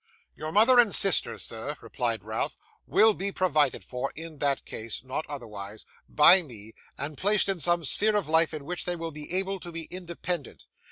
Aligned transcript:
'Your 0.33 0.51
mother 0.51 0.79
and 0.79 0.95
sister, 0.95 1.37
sir,' 1.37 1.75
replied 1.79 2.23
Ralph, 2.23 2.57
'will 2.87 3.13
be 3.13 3.31
provided 3.31 3.83
for, 3.83 4.11
in 4.15 4.39
that 4.39 4.65
case 4.65 5.03
(not 5.03 5.27
otherwise), 5.29 5.85
by 6.09 6.41
me, 6.41 6.73
and 6.97 7.15
placed 7.19 7.47
in 7.47 7.59
some 7.59 7.85
sphere 7.85 8.15
of 8.15 8.27
life 8.27 8.51
in 8.51 8.65
which 8.65 8.85
they 8.85 8.95
will 8.95 9.11
be 9.11 9.31
able 9.31 9.59
to 9.59 9.71
be 9.71 9.83
independent. 9.91 10.65